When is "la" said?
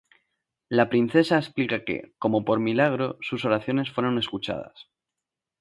0.69-0.89